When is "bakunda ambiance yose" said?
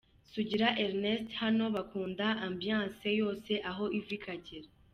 1.75-3.51